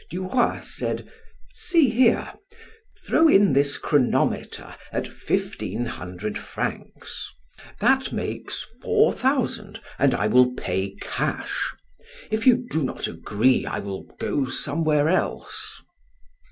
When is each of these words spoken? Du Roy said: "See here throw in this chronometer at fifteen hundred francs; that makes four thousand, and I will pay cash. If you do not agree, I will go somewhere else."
Du 0.09 0.25
Roy 0.27 0.59
said: 0.63 1.07
"See 1.53 1.91
here 1.91 2.33
throw 3.05 3.27
in 3.27 3.53
this 3.53 3.77
chronometer 3.77 4.75
at 4.91 5.07
fifteen 5.07 5.85
hundred 5.85 6.39
francs; 6.39 7.31
that 7.79 8.11
makes 8.11 8.63
four 8.81 9.13
thousand, 9.13 9.79
and 9.99 10.15
I 10.15 10.25
will 10.25 10.55
pay 10.55 10.95
cash. 11.01 11.61
If 12.31 12.47
you 12.47 12.65
do 12.71 12.81
not 12.83 13.07
agree, 13.07 13.67
I 13.67 13.77
will 13.77 14.07
go 14.17 14.45
somewhere 14.45 15.07
else." 15.07 15.83